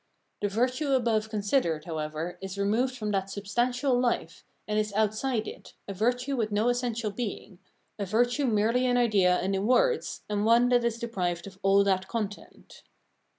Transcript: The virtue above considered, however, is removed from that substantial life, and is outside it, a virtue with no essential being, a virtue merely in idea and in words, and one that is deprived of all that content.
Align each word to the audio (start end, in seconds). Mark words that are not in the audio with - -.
The 0.41 0.47
virtue 0.49 0.93
above 0.93 1.29
considered, 1.29 1.85
however, 1.85 2.39
is 2.41 2.57
removed 2.57 2.97
from 2.97 3.11
that 3.11 3.29
substantial 3.29 3.93
life, 3.95 4.43
and 4.67 4.79
is 4.79 4.91
outside 4.93 5.47
it, 5.47 5.75
a 5.87 5.93
virtue 5.93 6.35
with 6.35 6.51
no 6.51 6.69
essential 6.69 7.11
being, 7.11 7.59
a 7.99 8.07
virtue 8.07 8.47
merely 8.47 8.87
in 8.87 8.97
idea 8.97 9.35
and 9.37 9.53
in 9.55 9.67
words, 9.67 10.23
and 10.27 10.43
one 10.43 10.69
that 10.69 10.83
is 10.83 10.97
deprived 10.97 11.45
of 11.45 11.59
all 11.61 11.83
that 11.83 12.07
content. 12.07 12.81